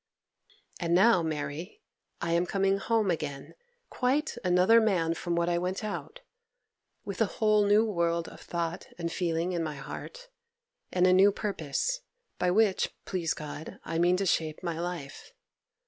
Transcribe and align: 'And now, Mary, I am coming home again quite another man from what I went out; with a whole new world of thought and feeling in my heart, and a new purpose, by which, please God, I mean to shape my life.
'And 0.79 0.95
now, 0.95 1.21
Mary, 1.21 1.79
I 2.21 2.31
am 2.31 2.47
coming 2.47 2.79
home 2.79 3.11
again 3.11 3.53
quite 3.91 4.35
another 4.43 4.81
man 4.81 5.13
from 5.13 5.35
what 5.35 5.47
I 5.47 5.59
went 5.59 5.83
out; 5.83 6.21
with 7.05 7.21
a 7.21 7.27
whole 7.37 7.67
new 7.67 7.85
world 7.85 8.27
of 8.27 8.41
thought 8.41 8.87
and 8.97 9.11
feeling 9.11 9.51
in 9.51 9.61
my 9.61 9.75
heart, 9.75 10.29
and 10.91 11.05
a 11.05 11.13
new 11.13 11.31
purpose, 11.31 12.01
by 12.39 12.49
which, 12.49 12.89
please 13.05 13.35
God, 13.35 13.77
I 13.83 13.99
mean 13.99 14.17
to 14.17 14.25
shape 14.25 14.63
my 14.63 14.79
life. 14.79 15.33